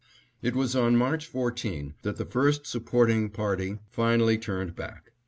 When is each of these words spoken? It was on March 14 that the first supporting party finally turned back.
It 0.41 0.55
was 0.55 0.75
on 0.75 0.95
March 0.97 1.27
14 1.27 1.93
that 2.01 2.17
the 2.17 2.25
first 2.25 2.65
supporting 2.65 3.29
party 3.29 3.77
finally 3.91 4.39
turned 4.39 4.75
back. 4.75 5.11